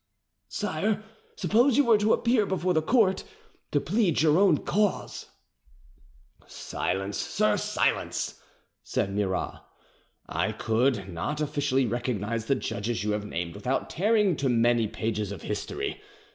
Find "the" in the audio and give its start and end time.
2.73-2.81, 12.47-12.55